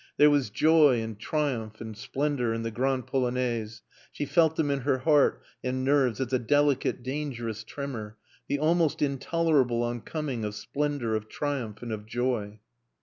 There 0.17 0.31
was 0.31 0.49
joy 0.49 0.99
and 0.99 1.19
triumph 1.19 1.79
and 1.79 1.95
splendor 1.95 2.55
in 2.55 2.63
the 2.63 2.71
Grande 2.71 3.05
Polonaise; 3.05 3.83
she 4.11 4.25
felt 4.25 4.55
them 4.55 4.71
in 4.71 4.79
her 4.79 4.97
heart 4.97 5.43
and 5.63 5.83
nerves 5.85 6.19
as 6.19 6.33
a 6.33 6.39
delicate, 6.39 7.03
dangerous 7.03 7.63
tremor, 7.63 8.17
the 8.47 8.57
almost 8.57 9.03
intolerable 9.03 9.83
on 9.83 10.01
coming 10.01 10.43
of 10.43 10.55
splendor, 10.55 11.13
of 11.15 11.29
triumph 11.29 11.83
and 11.83 11.91
of 11.91 12.07
joy. 12.07 12.61